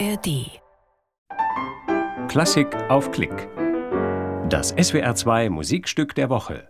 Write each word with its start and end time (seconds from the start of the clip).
ARD. 0.00 0.60
Klassik 2.28 2.74
auf 2.88 3.12
Klick. 3.12 3.48
Das 4.48 4.74
SWR2 4.74 5.50
Musikstück 5.50 6.14
der 6.16 6.30
Woche. 6.30 6.68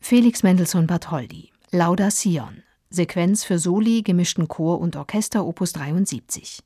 Felix 0.00 0.42
Mendelssohn 0.42 0.86
Bartholdy, 0.86 1.50
Lauda 1.72 2.10
Sion, 2.10 2.62
Sequenz 2.88 3.44
für 3.44 3.58
Soli, 3.58 4.02
gemischten 4.02 4.48
Chor 4.48 4.80
und 4.80 4.96
Orchester 4.96 5.44
Opus 5.44 5.72
73. 5.74 6.60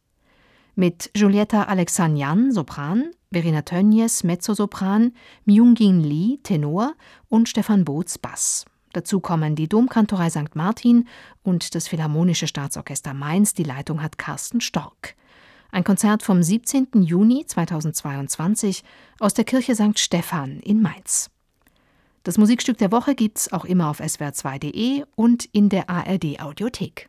Mit 0.76 1.10
Giulietta 1.14 1.64
Alexanyan, 1.64 2.52
Sopran, 2.52 3.10
Verena 3.32 3.62
Tönjes, 3.62 4.22
Mezzosopran, 4.22 5.12
Myung-Gin 5.46 6.00
Lee, 6.00 6.38
Tenor 6.44 6.94
und 7.28 7.48
Stefan 7.48 7.84
Boots, 7.84 8.18
Bass. 8.18 8.66
Dazu 8.92 9.20
kommen 9.20 9.56
die 9.56 9.68
Domkantorei 9.68 10.30
St. 10.30 10.54
Martin 10.54 11.08
und 11.42 11.74
das 11.74 11.88
Philharmonische 11.88 12.46
Staatsorchester 12.46 13.14
Mainz. 13.14 13.54
Die 13.54 13.64
Leitung 13.64 14.02
hat 14.02 14.18
Carsten 14.18 14.61
Stork. 14.61 15.17
Ein 15.75 15.85
Konzert 15.85 16.22
vom 16.22 16.43
17. 16.43 16.89
Juni 17.03 17.46
2022 17.46 18.85
aus 19.18 19.32
der 19.32 19.44
Kirche 19.44 19.75
St. 19.75 19.99
Stephan 19.99 20.61
in 20.61 20.82
Mainz. 20.82 21.30
Das 22.25 22.36
Musikstück 22.36 22.76
der 22.76 22.93
Woche 22.93 23.14
gibt's 23.14 23.50
auch 23.54 23.64
immer 23.64 23.89
auf 23.89 24.00
swr2.de 24.00 25.04
und 25.16 25.46
in 25.46 25.71
der 25.71 25.89
ARD 25.89 26.40
Audiothek. 26.40 27.08